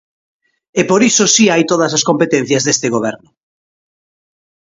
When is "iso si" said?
1.09-1.45